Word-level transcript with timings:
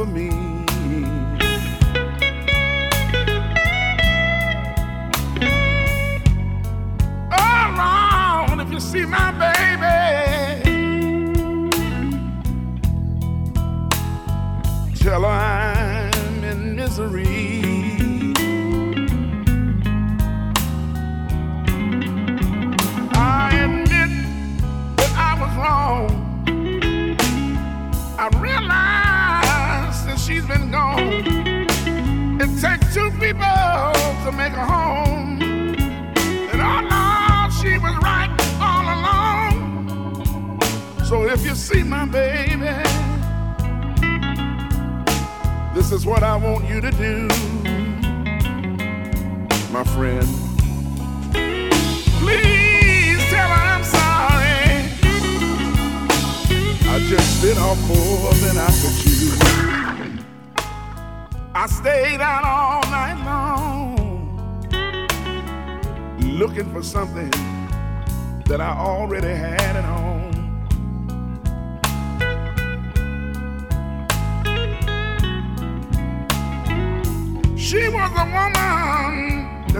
for 0.00 0.06
me. 0.06 0.39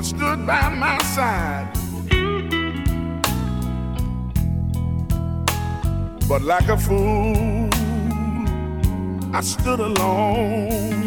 that 0.00 0.06
stood 0.06 0.46
by 0.46 0.68
my 0.70 0.98
side. 1.02 1.68
But 6.28 6.42
like 6.42 6.68
a 6.68 6.76
fool, 6.76 7.68
I 9.34 9.40
stood 9.42 9.80
alone. 9.80 11.06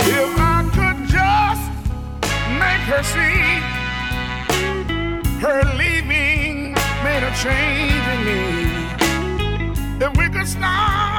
If 0.00 0.38
I 0.38 0.62
could 0.76 0.98
just 1.08 1.64
make 2.62 2.84
her 2.92 3.02
see, 3.14 3.60
her 5.40 5.62
leaving 5.76 6.74
made 7.04 7.22
a 7.22 7.32
change 7.44 8.06
in 8.14 8.20
me. 8.28 8.40
If 10.04 10.16
we 10.16 10.28
could 10.28 10.46
start. 10.46 11.17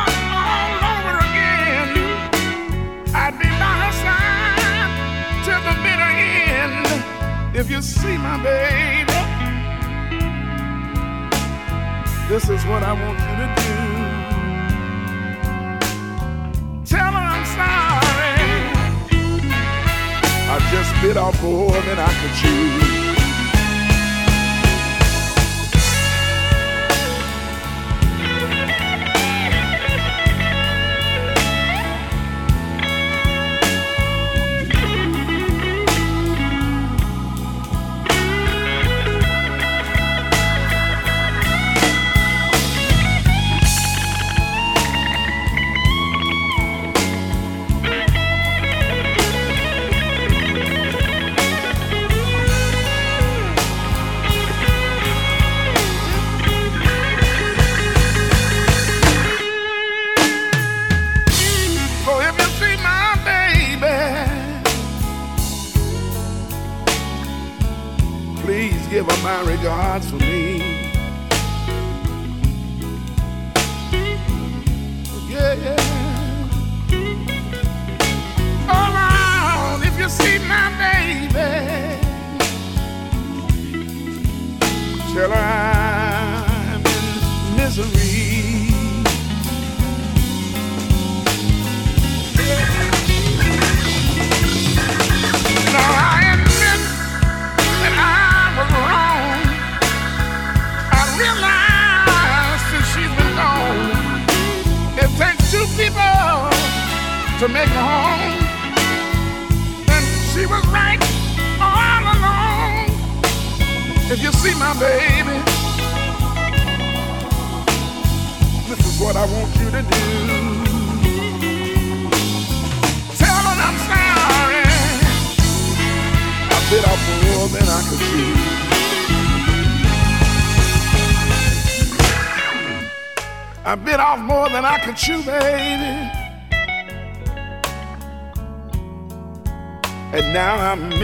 you 7.70 7.82
see 7.84 8.18
my 8.18 8.42
baby, 8.42 9.14
this 12.28 12.50
is 12.50 12.66
what 12.66 12.82
I 12.82 12.94
want 12.94 13.20
you 13.20 13.36
to 13.42 13.48
do. 13.62 13.74
Tell 16.86 17.12
her 17.12 17.26
I'm 17.36 17.46
sorry. 17.58 18.40
I 20.52 20.58
just 20.72 20.92
bit 21.02 21.18
off 21.18 21.42
more 21.44 21.72
than 21.72 22.00
I 22.00 22.12
could 22.20 22.34
chew. 22.42 22.89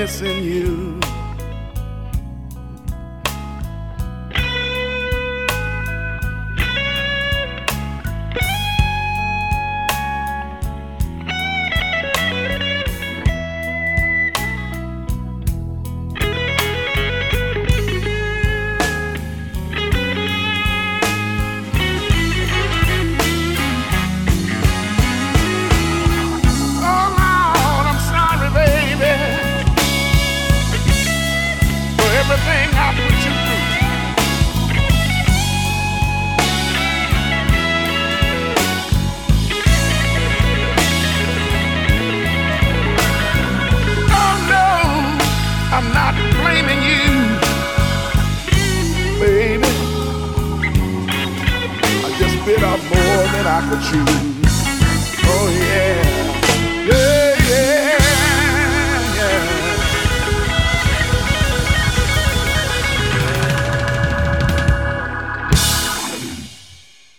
missing 0.05 0.43
you. 0.43 0.84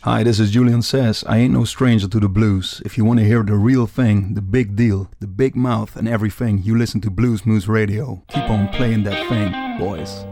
Hi, 0.06 0.22
this 0.22 0.38
is 0.38 0.52
Julian 0.52 0.82
Sas. 0.82 1.24
I 1.26 1.38
ain't 1.38 1.52
no 1.52 1.64
stranger 1.64 2.06
to 2.06 2.20
the 2.20 2.28
blues. 2.28 2.80
If 2.84 2.96
you 2.96 3.04
want 3.04 3.18
to 3.18 3.24
hear 3.24 3.42
the 3.42 3.56
real 3.56 3.88
thing, 3.88 4.34
the 4.34 4.40
big 4.40 4.76
deal, 4.76 5.10
the 5.18 5.26
big 5.26 5.56
mouth, 5.56 5.96
and 5.96 6.06
everything, 6.06 6.62
you 6.62 6.78
listen 6.78 7.00
to 7.00 7.10
Blues 7.10 7.44
Moose 7.44 7.66
Radio. 7.66 8.22
Keep 8.28 8.48
on 8.48 8.68
playing 8.68 9.02
that 9.02 9.28
thing, 9.28 9.50
boys. 9.80 10.24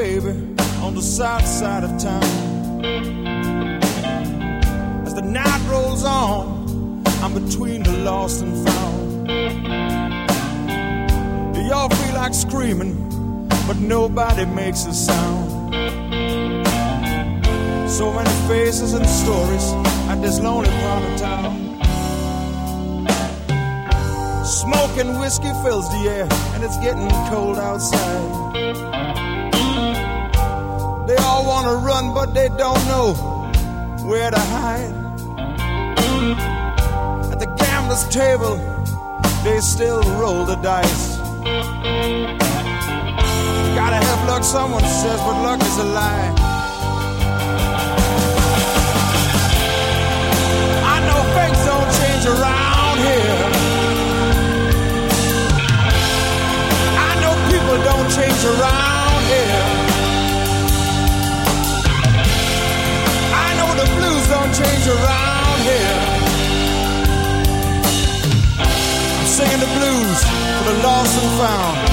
Baby, 0.00 0.30
on 0.80 0.94
the 0.94 1.02
south 1.02 1.46
side 1.46 1.84
of 1.84 1.90
town. 1.98 2.24
As 5.06 5.12
the 5.12 5.20
night 5.20 5.60
rolls 5.68 6.04
on, 6.04 7.02
I'm 7.22 7.34
between 7.34 7.82
the 7.82 7.92
lost 7.98 8.40
and 8.40 8.66
found. 8.66 9.26
They 11.54 11.70
all 11.70 11.90
feel 11.90 12.14
like 12.14 12.32
screaming, 12.32 12.94
but 13.66 13.76
nobody 13.76 14.46
makes 14.46 14.86
a 14.86 14.94
sound. 14.94 15.74
So 17.90 18.10
many 18.10 18.34
faces 18.48 18.94
and 18.94 19.06
stories 19.06 19.66
at 20.08 20.22
this 20.22 20.40
lonely 20.40 20.70
part 20.80 21.02
of 21.04 21.18
town. 21.18 21.52
Smoke 24.46 24.96
and 24.96 25.20
whiskey 25.20 25.52
fills 25.62 25.86
the 25.90 26.08
air, 26.08 26.28
and 26.54 26.64
it's 26.64 26.78
getting 26.78 27.10
cold 27.28 27.58
outside. 27.58 28.99
Want 31.50 31.66
to 31.66 31.74
run, 31.74 32.14
but 32.14 32.32
they 32.32 32.48
don't 32.48 32.86
know 32.86 33.14
where 34.08 34.30
to 34.30 34.38
hide. 34.38 34.94
At 37.32 37.40
the 37.40 37.46
gambler's 37.58 38.06
table, 38.08 38.56
they 39.42 39.58
still 39.58 40.00
roll 40.20 40.44
the 40.44 40.54
dice. 40.62 41.16
Gotta 43.74 43.98
have 44.06 44.28
luck, 44.28 44.44
someone 44.44 44.84
says, 44.84 45.18
but 45.26 45.42
luck 45.42 45.60
is 45.60 45.76
a 45.78 45.84
lie. 45.98 46.30
I 50.94 50.96
know 51.06 51.20
things 51.36 51.58
don't 51.66 51.90
change 51.98 52.24
around 52.34 52.98
here. 53.10 53.38
I 57.08 57.12
know 57.20 57.34
people 57.50 57.76
don't 57.90 58.08
change 58.16 58.40
around 58.44 59.22
here. 59.34 59.69
Blues 64.10 64.28
don't 64.28 64.52
change 64.52 64.86
around 64.88 65.60
here. 65.70 65.98
I'm 69.18 69.26
singing 69.26 69.60
the 69.60 69.70
blues 69.78 70.24
for 70.58 70.64
the 70.72 70.82
lost 70.82 71.22
and 71.22 71.38
found. 71.38 71.89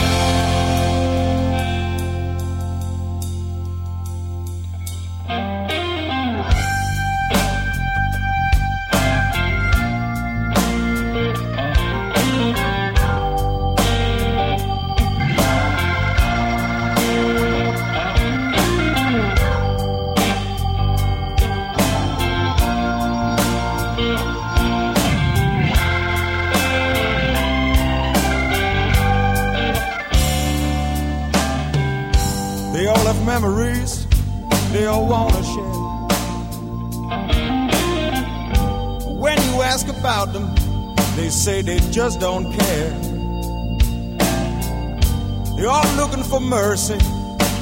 Mercy, 46.47 46.97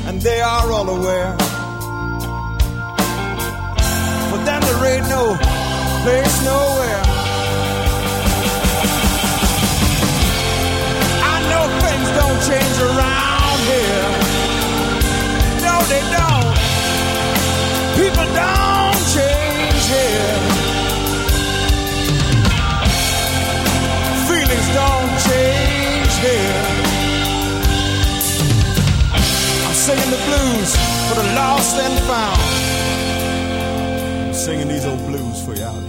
and 0.05 0.21
they 0.21 0.41
are 0.41 0.71
all 0.71 0.87
aware. 0.87 1.35
For 4.29 4.39
them, 4.45 4.61
there 4.61 4.85
ain't 4.93 5.09
no 5.09 5.35
place 6.03 6.35
nowhere. 6.45 7.03
I 11.33 11.35
know 11.49 11.63
things 11.83 12.09
don't 12.19 12.39
change 12.49 12.77
around 12.89 13.59
here. 13.73 14.07
No, 15.65 15.75
they 15.89 16.03
don't. 16.17 16.53
People 17.97 18.27
don't 18.35 18.84
singing 29.85 30.09
the 30.09 30.17
blues 30.25 30.75
for 31.07 31.21
the 31.21 31.33
lost 31.35 31.77
and 31.77 31.93
found. 32.09 32.41
I'm 34.25 34.33
singing 34.33 34.67
these 34.67 34.83
old 34.83 35.05
blues 35.05 35.45
for 35.45 35.53
you 35.53 35.84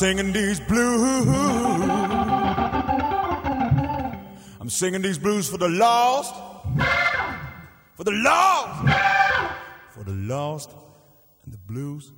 singing 0.00 0.32
these 0.32 0.58
blues. 0.60 1.28
I'm 4.58 4.70
singing 4.70 5.02
these 5.02 5.18
blues 5.18 5.50
for 5.50 5.58
the 5.58 5.68
lost. 5.68 6.34
For 7.96 8.04
the 8.04 8.12
lost. 8.12 8.88
For 9.90 10.04
the 10.04 10.12
lost. 10.12 10.70
And 11.44 11.52
the 11.52 11.58
blues 11.58 12.12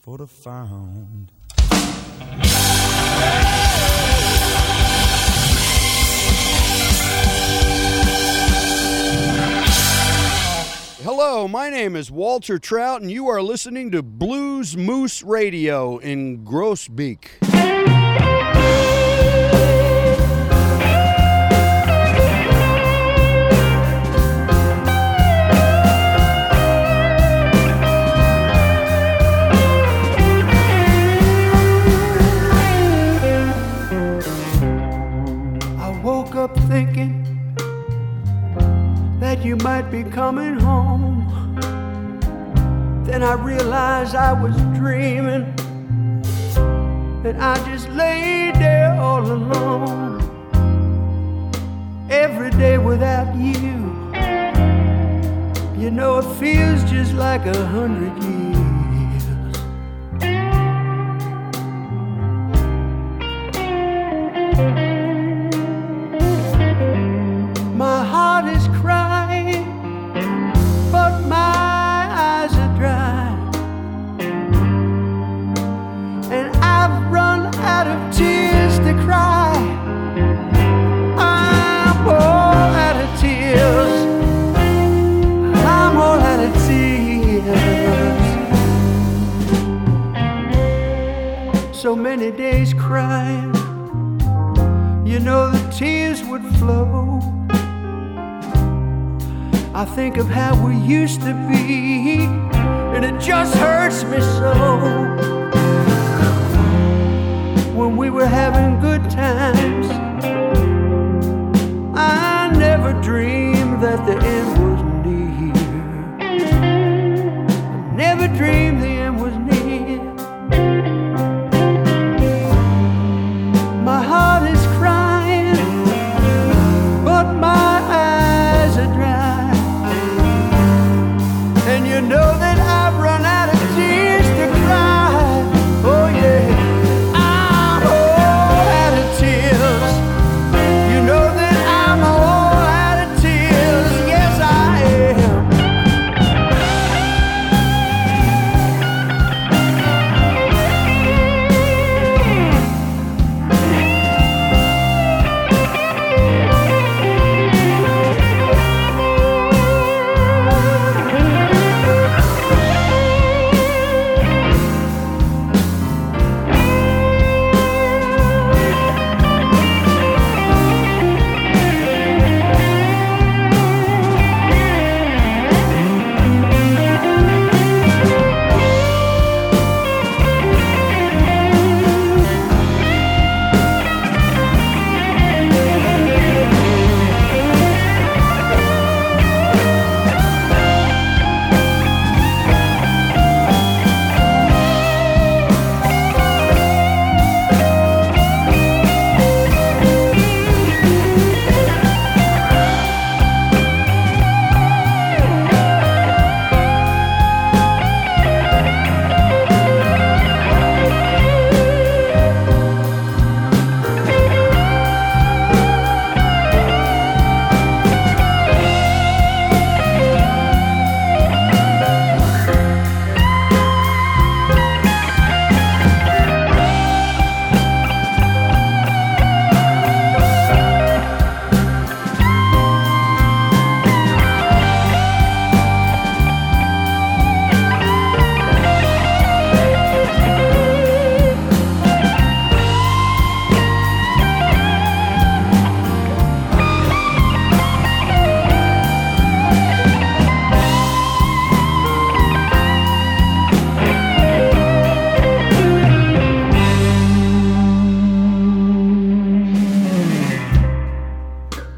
for 0.00 0.18
the 0.18 0.28
found. 0.28 1.32
Hello, 11.04 11.46
my 11.46 11.68
name 11.68 11.96
is 11.96 12.10
Walter 12.10 12.58
Trout, 12.58 13.02
and 13.02 13.10
you 13.10 13.28
are 13.28 13.42
listening 13.42 13.90
to 13.90 14.02
Blues 14.02 14.74
Moose 14.74 15.22
Radio 15.22 15.98
in 15.98 16.46
Groesbeek. 16.46 17.43
Might 39.64 39.90
be 39.90 40.04
coming 40.04 40.60
home. 40.60 41.24
Then 43.06 43.22
I 43.22 43.32
realized 43.32 44.14
I 44.14 44.30
was 44.34 44.54
dreaming, 44.78 45.44
and 47.24 47.42
I 47.42 47.54
just 47.64 47.88
laid 47.88 48.56
there 48.56 48.92
all 49.00 49.22
alone. 49.22 50.20
Every 52.10 52.50
day 52.50 52.76
without 52.76 53.34
you, 53.36 53.78
you 55.82 55.90
know, 55.90 56.18
it 56.18 56.28
feels 56.38 56.84
just 56.84 57.14
like 57.14 57.46
a 57.46 57.66
hundred 57.66 58.22
years. 58.22 58.53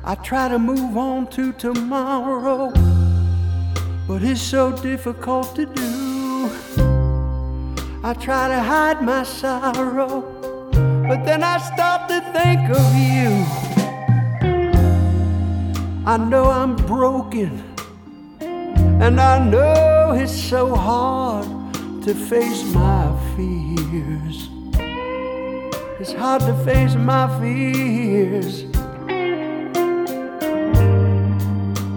I 0.08 0.14
try 0.14 0.46
to 0.46 0.56
move 0.56 0.96
on 0.96 1.26
to 1.30 1.52
tomorrow, 1.54 2.70
but 4.06 4.22
it's 4.22 4.40
so 4.40 4.70
difficult 4.70 5.56
to 5.56 5.66
do. 5.66 6.48
I 8.04 8.14
try 8.14 8.46
to 8.46 8.60
hide 8.60 9.02
my 9.02 9.24
sorrow, 9.24 10.20
but 11.08 11.24
then 11.24 11.42
I 11.42 11.58
stop 11.58 12.06
to 12.06 12.20
think 12.20 12.70
of 12.70 12.94
you. 12.94 13.44
I 16.06 16.16
know 16.16 16.50
I'm 16.50 16.76
broken, 16.76 17.64
and 18.38 19.20
I 19.20 19.44
know 19.44 20.12
it's 20.12 20.30
so 20.30 20.76
hard 20.76 21.48
to 22.04 22.14
face 22.14 22.62
my 22.72 23.12
fears. 23.34 24.48
It's 25.98 26.12
hard 26.12 26.42
to 26.42 26.54
face 26.64 26.94
my 26.94 27.26
fears. 27.40 28.75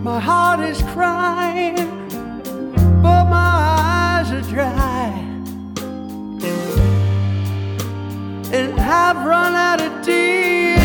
My 0.02 0.18
heart 0.18 0.62
is 0.62 0.82
crying, 0.94 1.76
but 3.04 3.26
my 3.26 3.52
eyes 4.24 4.32
are 4.32 4.50
dry. 4.50 5.26
And 8.52 8.80
I've 8.80 9.26
run 9.26 9.54
out 9.56 9.82
of 9.82 10.06
tears. 10.06 10.79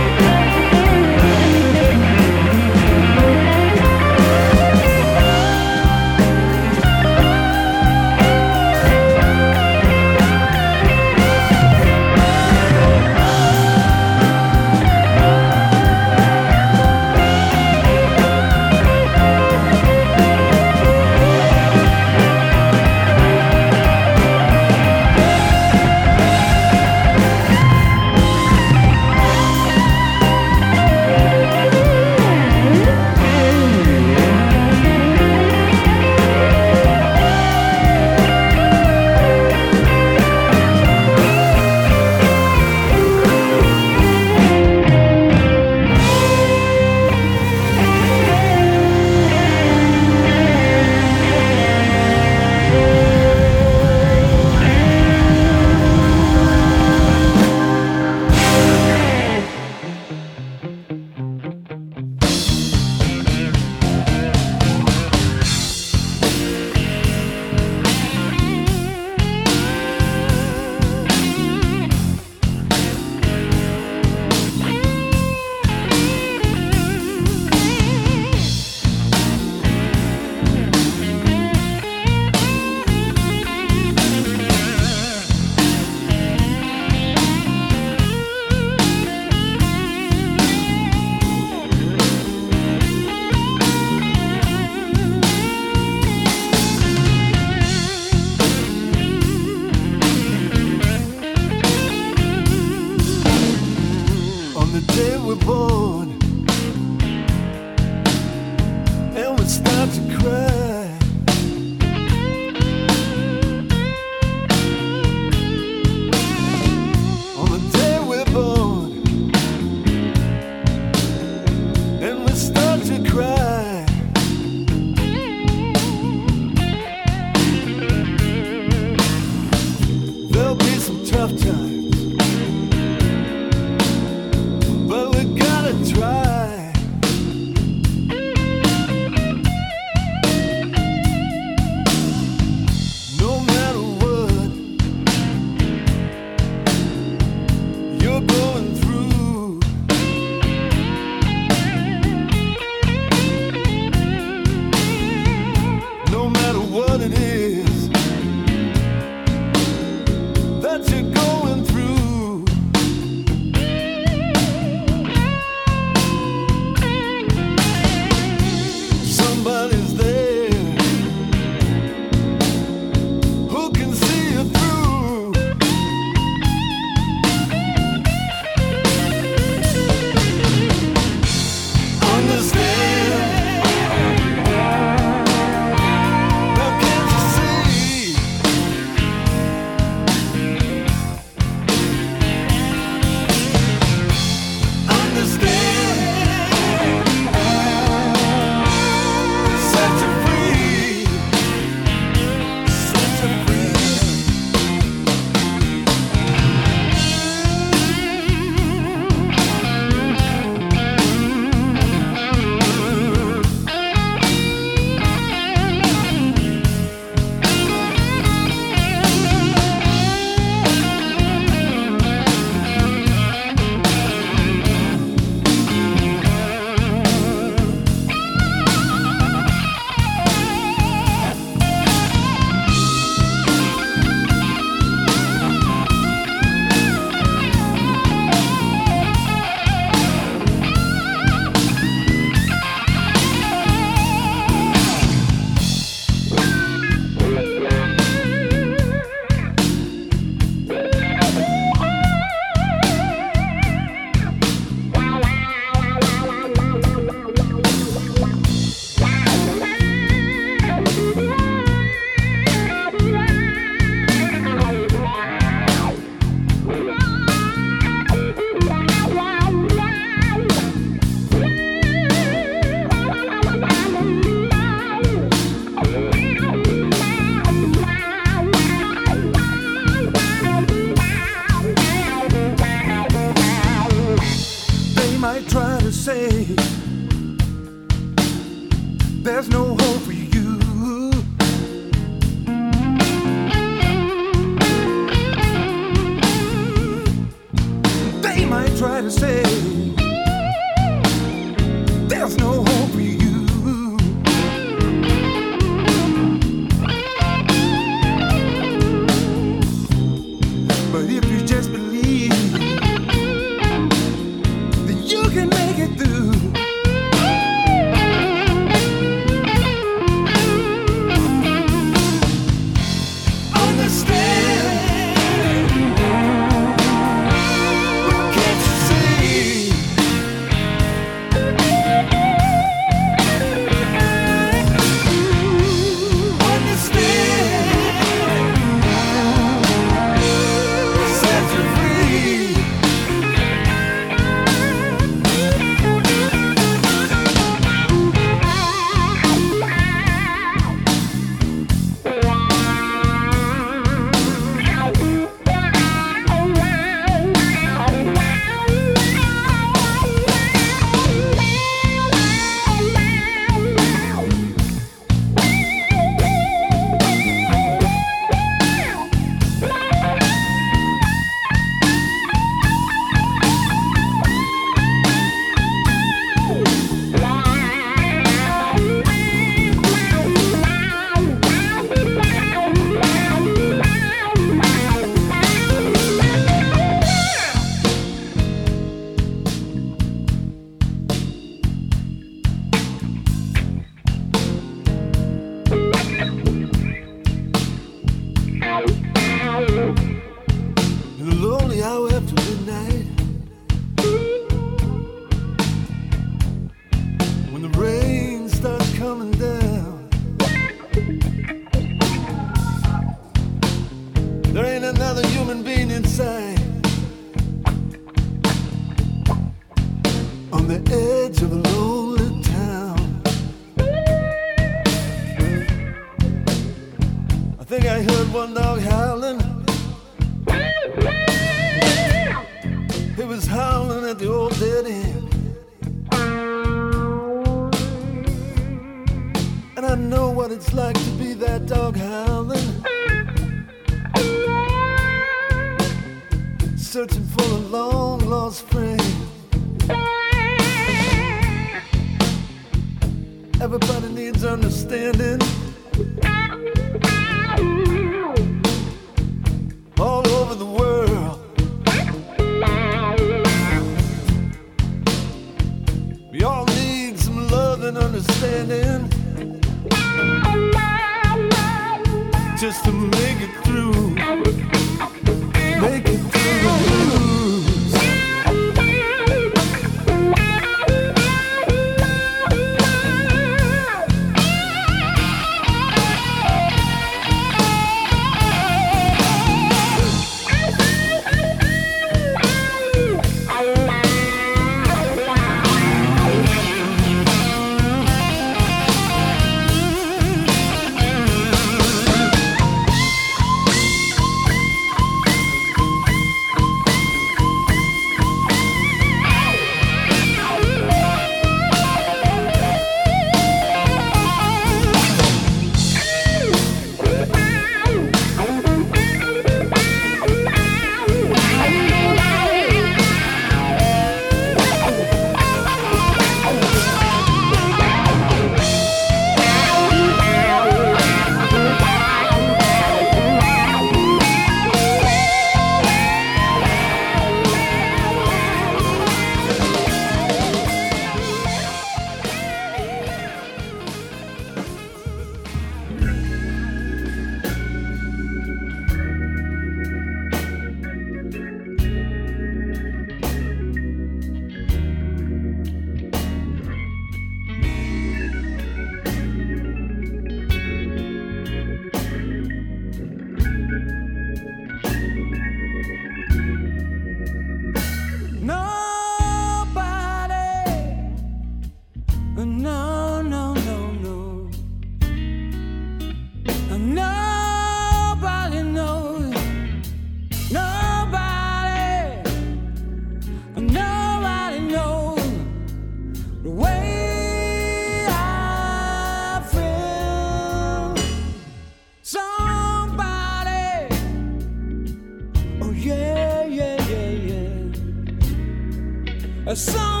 a 599.51 599.55
song 599.55 600.00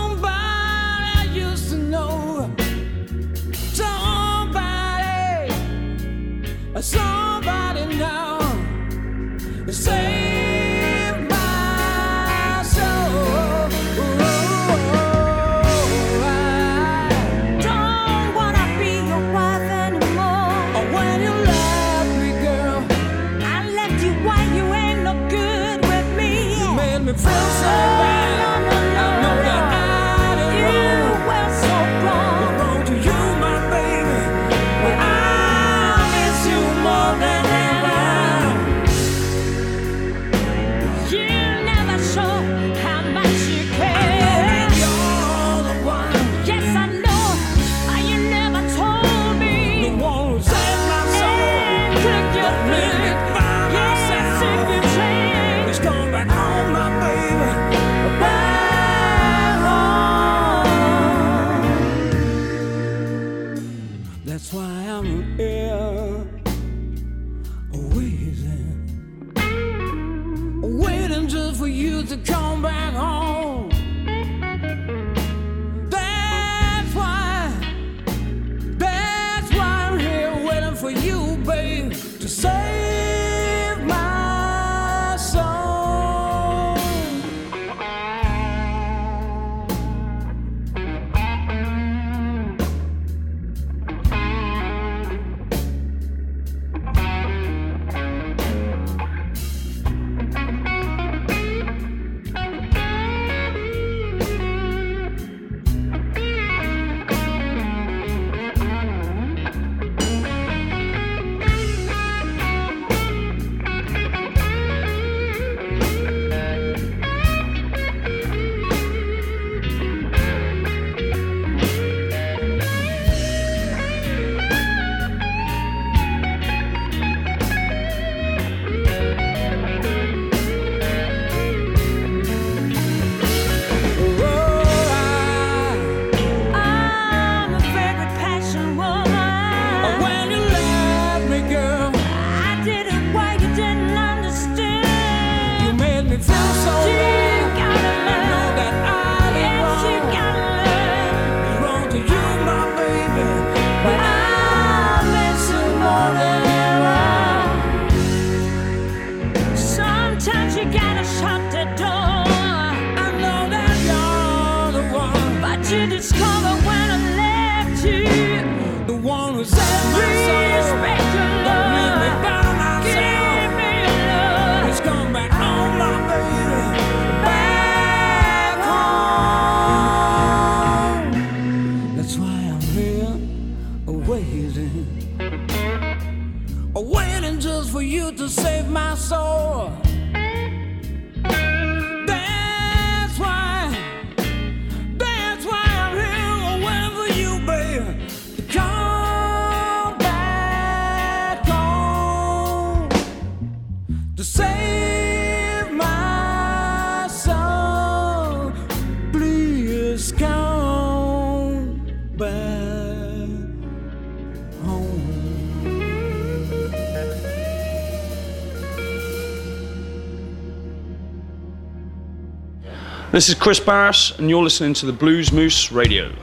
This 223.11 223.27
is 223.27 223.35
Kris 223.35 223.59
Barras, 223.59 224.17
and 224.17 224.29
you're 224.29 224.41
listening 224.41 224.73
to 224.75 224.85
the 224.85 224.93
Blues 224.93 225.33
Moose 225.33 225.69
Radio. 225.69 226.13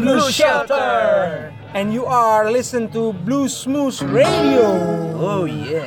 Blue 0.00 0.30
Shelter. 0.30 1.52
And 1.74 1.92
you 1.92 2.04
are 2.04 2.50
listening 2.50 2.90
to 2.92 3.12
Blues 3.12 3.66
Moose 3.66 4.02
Radio. 4.02 4.62
Oh, 5.16 5.44
yeah. 5.44 5.81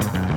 Bye. 0.00 0.31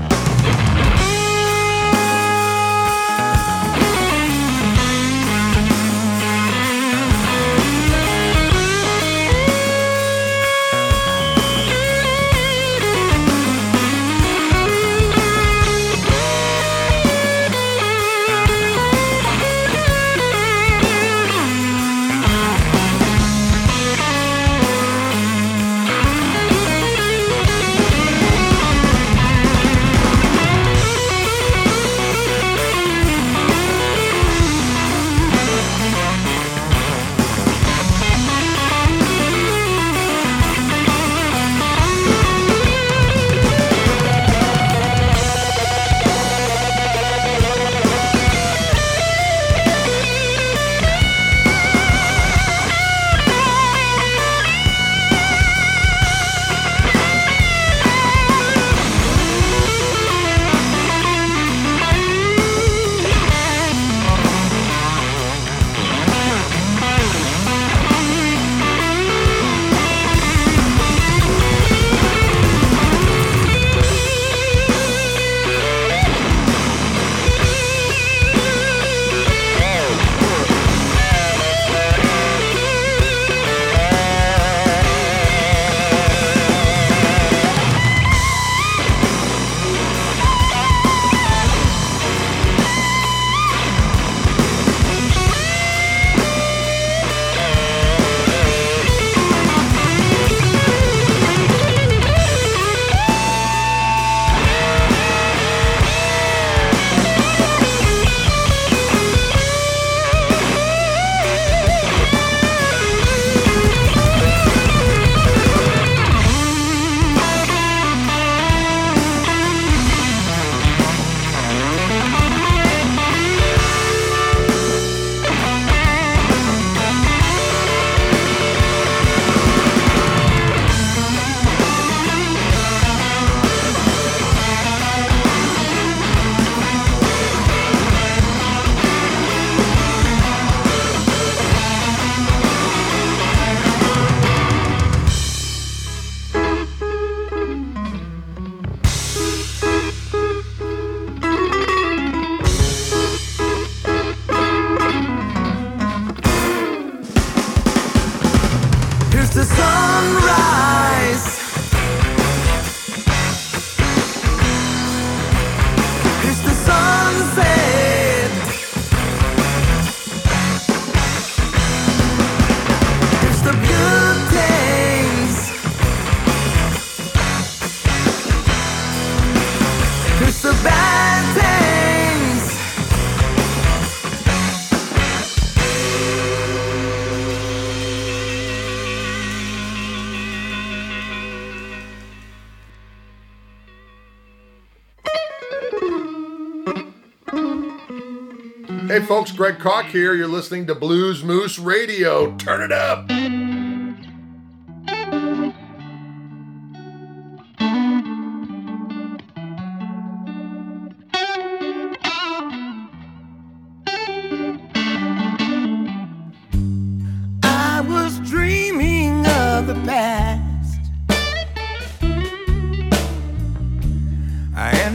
folks. 199.16 199.32
Greg 199.32 199.60
Koch 199.60 199.86
here. 199.86 200.14
You're 200.14 200.28
listening 200.28 200.68
to 200.68 200.76
Blues 200.76 201.24
Moose 201.24 201.58
Radio. 201.58 202.36
Turn 202.36 202.62
it 202.62 202.74
up. 202.74 203.10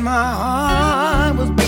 my 0.02 0.32
heart 0.32 1.36
was 1.36 1.59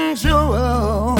unusual. 0.00 1.18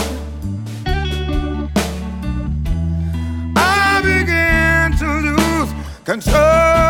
I 3.57 4.01
began 4.03 4.97
to 4.99 5.07
lose 5.07 5.71
control. 6.05 6.90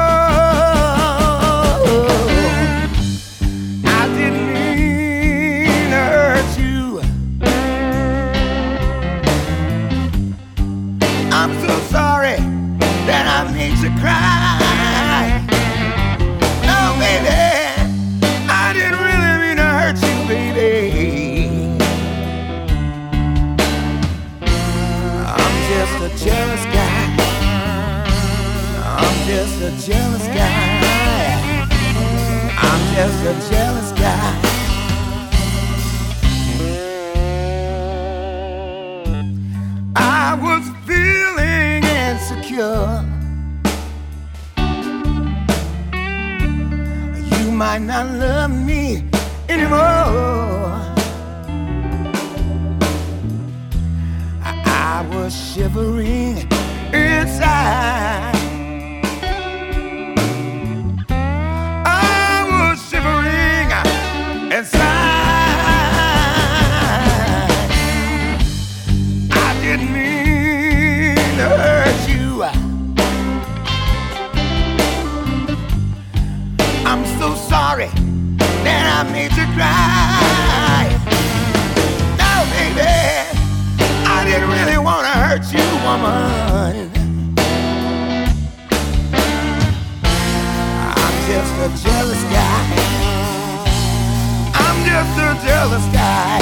just 94.86 95.18
a 95.18 95.46
jealous 95.46 95.86
guy. 95.92 96.40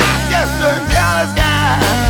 I'm 0.00 0.30
just 0.30 0.56
a 0.60 0.92
jealous 0.92 1.32
guy. 1.34 2.09